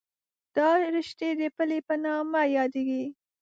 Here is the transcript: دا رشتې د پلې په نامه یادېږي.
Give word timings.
دا 0.55 0.69
رشتې 0.95 1.29
د 1.39 1.41
پلې 1.55 1.77
په 1.87 1.95
نامه 2.05 2.41
یادېږي. 2.57 3.03